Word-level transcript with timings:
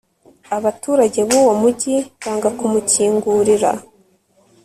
abaturage 0.57 1.19
b'uwo 1.27 1.53
mugi 1.61 1.95
banga 2.21 2.49
kumukingurira 2.57 3.71